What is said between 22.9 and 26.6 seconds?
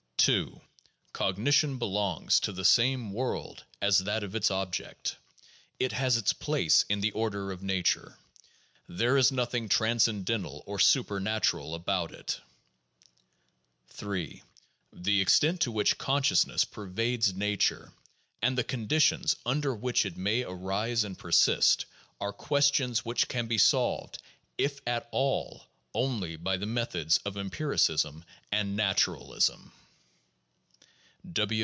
which can be solved, if at all, only by